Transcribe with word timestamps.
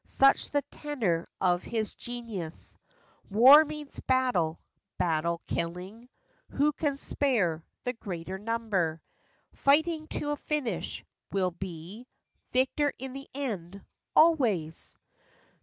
Such 0.07 0.49
the 0.49 0.63
tenor 0.71 1.29
of 1.39 1.61
his 1.61 1.93
genius. 1.93 2.75
War 3.29 3.63
means 3.63 3.99
battle; 3.99 4.59
battle, 4.97 5.43
killing. 5.45 6.09
Who 6.53 6.73
can 6.73 6.97
spare 6.97 7.63
the 7.83 7.93
greater 7.93 8.39
number," 8.39 9.03
Fighting 9.63 10.07
to 10.07 10.31
a 10.31 10.37
finish," 10.37 11.05
will 11.31 11.51
be 11.51 12.07
Victor 12.51 12.91
in 12.97 13.13
the 13.13 13.27
end, 13.35 13.85
always 14.15 14.97